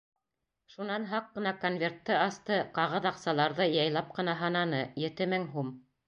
[0.75, 5.71] Шунан һаҡ ҡына конвертты асты, ҡағыҙ аҡсаларҙы яйлап ҡына һананы: ете мең һум.